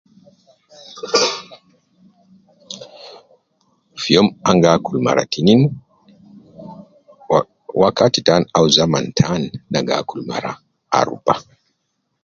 Fi 4.01 4.09
youm 4.15 4.27
ana 4.49 4.61
gi 4.63 4.69
akul 4.75 4.97
mara 5.05 5.23
tinin, 5.31 5.61
wakati 7.83 8.19
tan 8.27 8.43
au 8.57 8.65
zaman 8.77 9.05
tan 9.17 9.41
na 9.71 9.79
gi 9.87 9.93
akul 10.01 10.21
mara 10.29 10.51
aruba 10.97 11.33